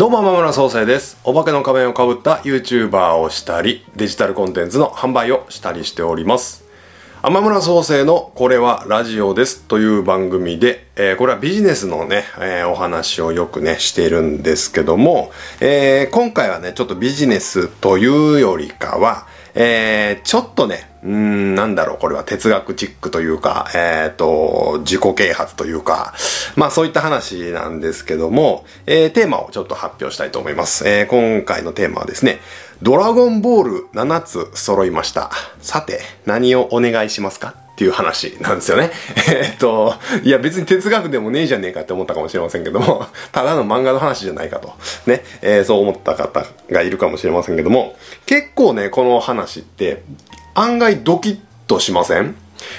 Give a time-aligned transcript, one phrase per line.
[0.00, 1.18] どうも、天村総生です。
[1.24, 6.64] お化けの仮面をかぶった YouTuber をしたり、デジタルコンテンツの販売をしたりしております。
[7.20, 26.14] 天村創生のこれはラジオですという番組で、えーこれはビジネスのね、えーお話をよくね、しているんですけども、えー今回はね、ちょっとビジネスというよりかは、えーちょっとね、うーん、なんだろう、これは哲学チックというか、えっ、と、自己啓発というか、
[26.56, 30.88] まあそういった話なんですけども、えーテーマをちょっと発表したいと思います。
[30.88, 32.38] えー今回のテーマはですね、
[32.82, 35.30] ドラゴンボール7つ揃いました。
[35.60, 37.54] さて、何をお願いしますか？
[37.80, 38.90] っていう話なんですよね。
[39.32, 44.74] えっと、いや別に哲学でもねえじゃねえかって思ったかもしれませんけども、 ただの漫画の話じゃないかと。
[45.06, 50.02] ね、えーそう思った方がいるかもしれませんけども、結構ね、この話って
[50.54, 52.36] 案外ドキッとしません？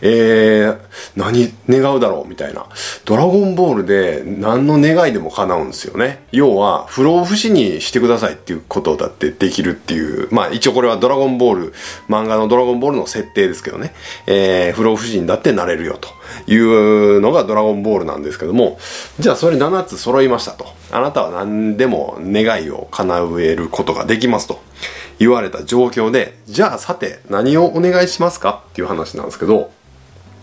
[0.00, 0.78] えー、
[1.16, 2.66] 何願うだろうみたいな。
[3.04, 6.24] ドラゴンボールで何の願いでも叶うんですよね。
[6.32, 10.28] 要は、不老不死にしてくださいっていうことだってできるっていう。
[10.30, 11.74] まあ一応これはドラゴンボール、
[12.08, 13.94] 漫画のドラゴンボールの設定ですけどね。
[14.26, 16.08] えー、不老不死にだってなれるよと
[16.50, 18.78] いうのがドラゴンボールなんですけども、
[19.18, 20.66] じゃあそれ7つ揃いましたと。
[20.90, 24.62] あなたは何でも願いを叶えることができますと。
[25.18, 28.62] 言われた状況で、じゃあさて何をお願いしますか？
[28.70, 29.70] っていう話なんですけど、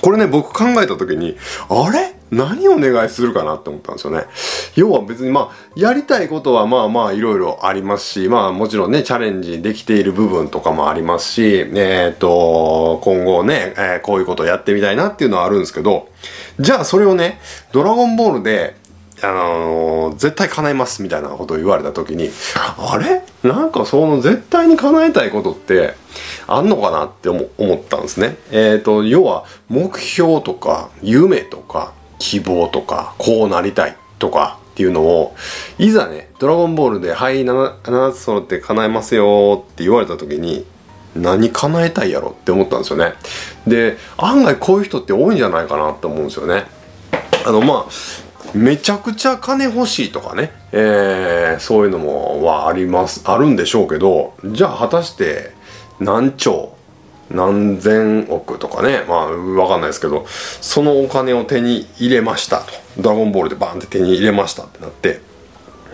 [0.00, 1.36] これね、僕考えた時に、
[1.68, 2.14] あれ？
[2.32, 4.24] 何をお願いするかなって思ったんですよね。
[4.74, 16.08] 要は別にまあ、やりたいことはまあまあいろいろありますし、まあもちろんね、チャレンジできている部分とかもありますし、えっ、と、今後ね、えーこういうことをやってみたいなっていうのはあるんですけど、
[16.58, 17.38] じゃあそれをね、
[17.70, 18.76] ドラゴンボールで
[19.22, 22.30] あのー絶対叶えますみたいなことを言われた時に
[22.76, 23.22] あれ？
[23.48, 25.94] なんかその絶対に叶えたいことって
[26.46, 27.40] あんのかなって思
[27.74, 28.36] ったんですね。
[28.50, 35.34] えっ、と要は目標とか夢とか希望とかこうなりたいとかっていうのを
[35.78, 40.64] いざね「ドラゴンボール」で「はい 7, 7つ揃って叶えますよ」って言われた時に
[41.16, 43.14] 何叶えたいやろって思ったんですよね。
[43.66, 46.64] で案外こういう人って多いんじゃないかなって思うんですよね。
[47.44, 47.92] あのまあ
[48.54, 55.52] めちゃくちゃ金欲しいとかね、えーそういうのもはありますあるんでしょうけどじゃあ果たして
[56.00, 56.74] 何兆
[57.30, 59.04] 何千億とかね。
[59.08, 62.72] まあ分かんないですけどそのお金を手に入れましたと。
[62.98, 65.20] ドラゴンボールでバーンって手に入れましたってなって。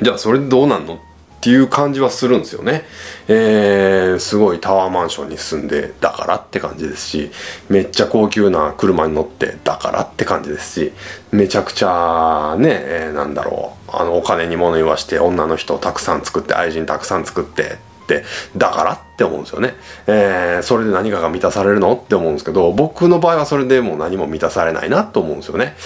[0.02, 0.98] じゃあそれでどうなんのっ
[1.38, 2.82] っていう感じはするんですよね。
[3.28, 7.30] えー、すごいタワーマンションに住んでだからって感じですし、
[7.68, 10.92] めっちゃ高級な車に乗ってだからって感じですし、
[11.30, 17.78] めちゃくちゃね、えーなんだろう、あのお金に物言わして女の人をたくさん作って愛人たくさん作って
[18.08, 18.24] って
[18.56, 19.74] だからって思うんですよね、
[20.06, 25.76] えーそれで何かが満たされるのって思うんですけど僕の場合はそれでもう何も満たされないなと思うんですよね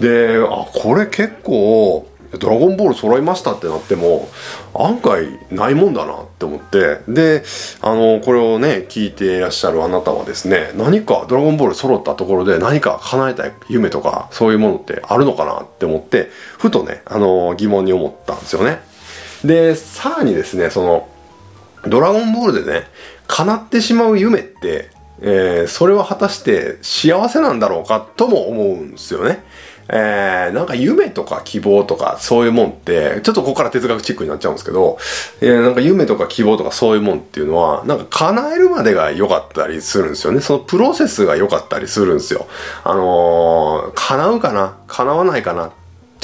[0.00, 2.08] であこれ結構
[2.38, 4.28] ドラゴンボール揃いましたってなっても
[4.74, 7.44] 案外ないもんだなって思ってで
[7.80, 18.80] あのこれをね聞いていらっしゃるあなたはですね何かドラゴンボール揃ったところで何か叶えたい夢とかそういうものってあるのかなって思ってふとねあの疑問に思ったんですよね
[19.44, 21.08] でさらにですねその
[21.88, 22.86] ドラゴンボールでね、
[23.26, 29.42] 叶ってしまう夢って、えーそれは果たして幸せなんだろうかとも思うんですよね。
[29.88, 34.98] えーなんか夢とか希望とかそういうもんって、ちょっとここから哲学チックになっちゃうんですけど、
[35.40, 40.40] えーなんか夢とか希望とかそういうもんっていうのは、なんか叶えるまでが良かったりするんですよね。
[40.40, 42.46] そのプロセスが良かったりするんですよ。
[42.84, 44.76] あのー叶うかな？
[44.88, 45.72] 叶わないかな？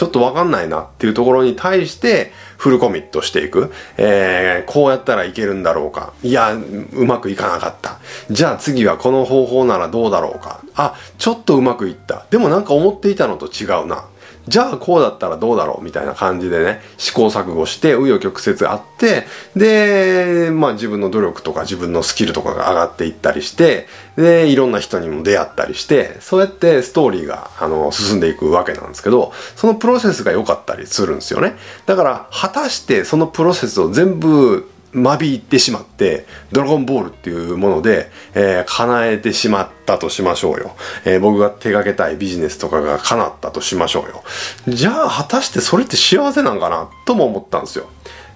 [0.03, 3.73] ちょっとわかんないなっていうところに対してフルコミットしていく。
[3.97, 6.13] えーこうやったらいけるんだろうか。
[6.25, 8.01] いや、うまくいかなかった。
[8.29, 10.61] じゃあ次はこの方法ならどうだろうか。
[10.75, 12.27] あ、ちょっとうまくいった。
[12.31, 14.07] でもなんか思っていたのと違うな。
[14.49, 23.87] じゃあこうだったらどうだろうみたいな感じでね、試行錯誤して、紆余曲折あって、で、まあ自分の努力とか自分のスキルとかが上がっていったりして、
[24.17, 31.57] で、いろんな人にも出会ったりして、そうやってストーリーが、あの、進んでいくわけなんですけど、そのプロセスが良かったりするんですよね。
[31.87, 40.75] だから、果たしてそのプロセスを全部間引いてしまって、ドラゴンボールっていうもので、えー叶えてしまったとしましょうよ。
[41.05, 44.23] えー僕が手掛けたいビジネスとかが叶ったとしましょうよ。
[44.69, 47.87] じゃあ、果たしてそれって幸せなんかなとも思ったんですよ。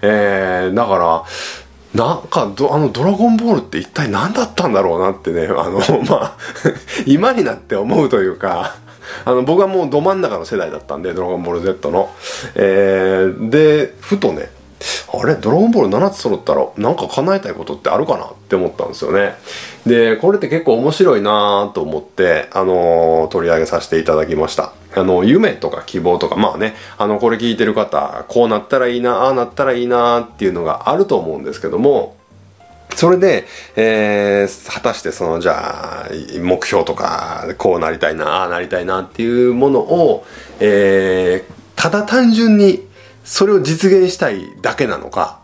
[0.01, 1.23] えーだから、
[1.95, 6.37] なんかど、あの、ドラゴンボールって一体何だったんだろうなってね、 あの、まあ、
[7.07, 8.75] 今になって思うというか、
[9.25, 12.09] あの、僕はもうど真ん中の世代だったんで、ドラゴンボール Z の。
[12.55, 14.49] えーで、ふとね、
[15.19, 18.25] あれドラゴンボール7つ揃ったらなんか叶えたいことってあるかな？
[18.25, 19.35] って思ったんですよね。
[19.85, 24.73] で、これって結構面白いなと思って、あのー取り上げさせていただきました。
[24.95, 32.15] あの、夢とか希望とか、まあね、あの、これ聞いてる方、こうなったらいいな、ああなったらいいなっていうのがあると思うんですけども、
[32.95, 36.09] それで、えー、果たしてその、じゃあ、
[36.41, 40.25] 目標とか、こうなりたいな、ああなりたいなっていうものを、
[40.59, 42.86] えー、ただ単純に
[43.27, 45.41] それを実現したいだけなのか、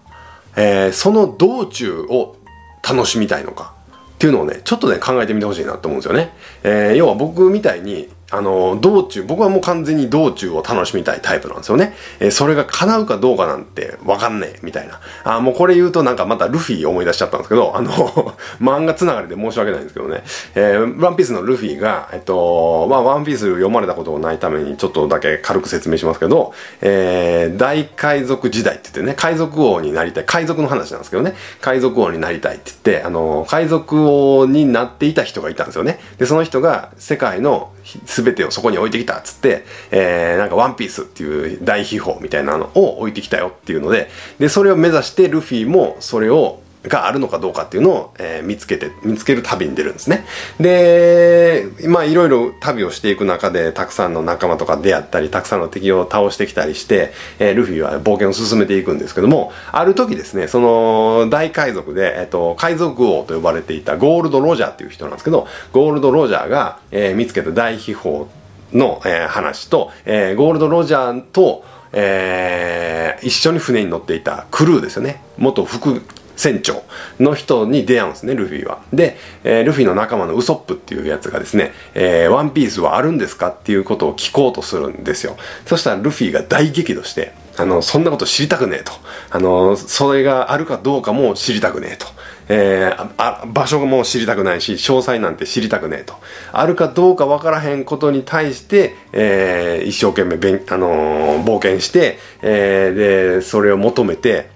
[0.55, 2.37] えー、その道中を
[2.81, 3.73] 楽しみたいのか
[4.13, 6.33] っていうのをね、ちょっとね、考えてみてほしいなと思うんですよね。
[6.63, 11.93] えー、要は僕みたいに、あの、道中、僕はもう完全に道中を楽しみたいタイプなんですよね。
[12.19, 14.99] えー、それが叶うかどうかなんてわかんねえ、みたいな。
[15.23, 17.91] あ、もうこれ言うとなんかまたルフィ思い出しちゃったんですけど、あの
[18.59, 20.23] 漫画つながりで申し訳ないんですけどね。
[20.55, 35.99] えー、ワンピースのルフィが、えっと、まあ、ワンピース読まれたことがないためにちょっとだけ軽く説明しますけど、えー、大海賊時代って言ってね、海賊王になりたい、海賊の話なんですけどね、海賊王になりたいって言って、あの、海賊王になっていた人がいたんですよね。
[36.17, 37.72] で、その人が世界の
[38.05, 44.09] 全てをそこに置いてきたっつって、えー、なんかワンピースっていう大秘宝みたいなのを置いてきたよっていうので、
[44.39, 50.25] で、それを目指してルフィもそれをがあるのかどうかっていうのを、えー、見つけて、見つける旅に出るんですね。
[50.59, 68.25] で、まあいろいろ旅をしていく中で、たくさんの仲間とか出会ったり、たくさんの敵を倒してきたりして、えー、ルフィは冒険を進めていくんですけども、ある時ですね、その大海賊で、えっ、ー、と、海賊王と呼ばれていたゴールド・ロジャーっていう人なんですけど、ゴールド・ロジャーが、えー、見つけた大秘宝
[68.73, 71.63] の、えー、話と、えー、ゴールド・ロジャーと、
[71.93, 75.21] えー、一緒に船に乗っていたクルーですよね。
[75.37, 76.01] 元副
[76.35, 76.83] 船長
[77.19, 78.81] の人に出会うんですね、ルフィは。
[78.93, 85.37] で、えー、ルフィの仲間のウソップっていうやつがですね、えー、ワンピースはあるんですかっていうことを聞こうとするんですよ。
[85.65, 88.91] そしたらルフィが大激怒して、あの、そんなこと知りたくねえと。
[89.29, 92.07] あの、それがあるかどうかも知りたくねえと。
[92.49, 96.15] えー、あ場所も知りたくないし、詳細なんて知りたくねえと。
[96.51, 104.49] あるかどうかわからへんことに対して、えー、一生懸命べん、あのー、冒険して、えー、で、それを求めて、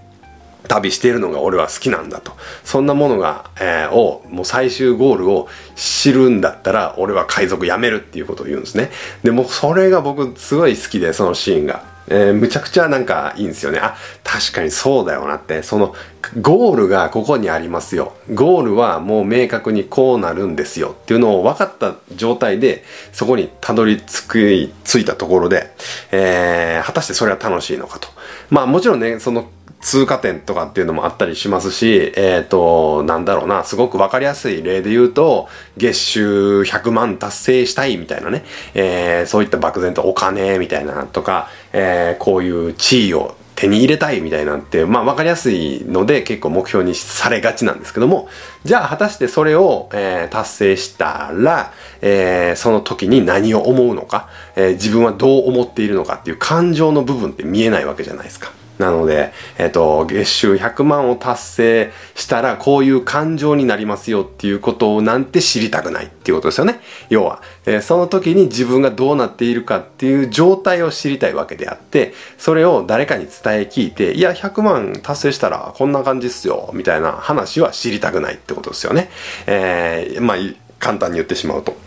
[0.67, 2.33] 旅しているのが俺は好きなんだと。
[2.63, 8.89] そんなものが、えー、を、もう最終ゴールを知るんだったら、俺は海賊やめるっていうことを言うんですね。
[9.23, 11.97] で、もそれが僕すごい好きで、そのシーンが。
[12.09, 13.79] えー、むちゃくちゃなんかいいんですよね。
[13.79, 15.61] あ、確かにそうだよなって。
[15.61, 15.93] その、
[16.41, 18.13] ゴールがここにありますよ。
[18.33, 25.71] ゴールはもう明確にこうなるんですよっていうのを分かった状態で、そこにたどり着く、着いたところで、
[26.11, 28.07] えー、果たしてそれは楽しいのかと。
[28.49, 35.47] まあもちろんね、その通過点とかっていうのもあったりしますし、えっ、ー、と、なんだろうな、すごくわかりやすい例で言うと、
[35.77, 38.43] 月収100万達成したいみたいなね、
[38.73, 48.29] えー、そういった漠然とお金みたいなとか、えー、こういう地位を手に入れたいみたいなんて、まあ分かりやすいので結構目標にされがちなんですけども、
[48.63, 58.56] じゃあ果たしてそれを、えー、達成したら、えー、その時に何を思うのか、えー、自分はどう思っているのかっていう感情の部分って見えないわけじゃないですか。
[58.77, 66.79] なので、えっ、と、月収100万を達成したらこういう感情になりますよっていうことをなんて知りたくないっていうことですよね。
[67.09, 79.09] 要は、えー、その時に自分がどうなっているかっていう状態を知りたいわけであって、それを誰かに伝え聞いて、いや、100万達成したらこんな感じっすよ、みたいな話は知りたくないってことですよね。
[79.47, 80.37] えー、まあ、
[80.79, 81.86] 簡単に言ってしまうと。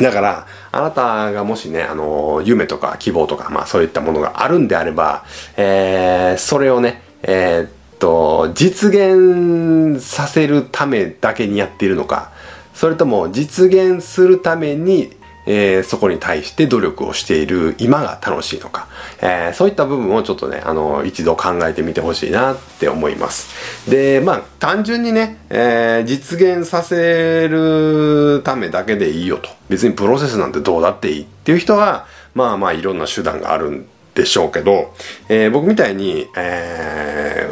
[0.00, 5.24] だから、あなたがもしね、あの、夢とか希望とか、まあそういったものがあるんであれば、
[5.56, 12.30] えー、それをね、えー、っと、実現させるためだけにやっているのか、
[12.74, 15.12] それとも実現するために
[15.46, 18.88] えー、そこに対して努力をしている今が楽しいのか、
[19.20, 23.90] えー、そういった部分をちょっとね、あの、一度考えてみてほしいなって思います。
[23.90, 29.48] で、まあ、単純にね、えー、実現させるためだけでいいよと。
[29.68, 34.94] 別にプロセスなんてどうだっていいっていう人は、まあまあいろんな手段があるんでしょうけど、
[35.28, 37.48] えー、僕みたいに、え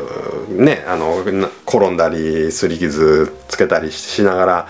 [0.49, 1.21] ー、ね、あの、
[1.67, 4.69] 転んだり、すり傷つけたりしながら、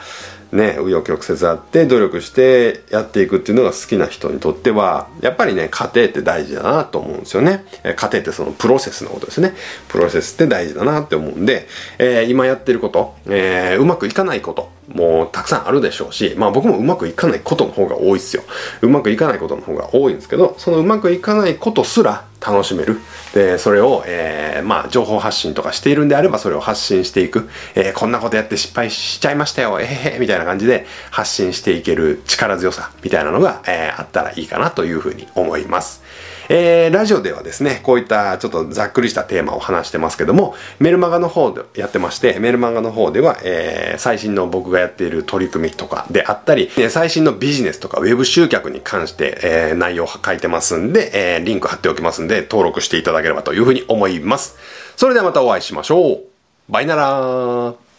[0.52, 7.64] ね、紆余曲折あって努力してやっていくっていうのが好きな人にとってはやっぱりね家庭って大事だなと思うんですよね。
[7.85, 9.54] 家庭ってそのプロセスのことですね。
[9.88, 18.42] プロセスって大事だなって思うんで、えー、今やってること、えー、うまくいかないこともうたくさんあるでしょうしまあ僕もうまくいかないことの方が多いですよ。
[18.83, 23.00] うまくいかないことの方が多いんですけどそのうまくいかないことすら楽しめる。
[23.35, 27.49] で、それを、えー、まあ、情報発信とかしているんであれば、それを発信していく。
[27.75, 36.02] えー、こんなことやって失敗しちゃいましたよ、えへへ、みたいな感じで発信していける力強さ、みたいなのが、えー、あったらいいかなというふうに思います。
[36.52, 54.57] えー、ラジオではですね、こういったちょっとざっくりしたテーマを話してますけども、メルマガの方でやってまして、メルマガの方では、えー、最新の僕がやっている取り組みとかであったり、最新のビジネスとかウェブ集客に関して、えー、内容を書いてますんで、えー、リンク貼っておきますんで、登録していただければというふうに思います。
[54.97, 56.21] それではまたお会いしましょう。
[56.69, 57.89] バイナラー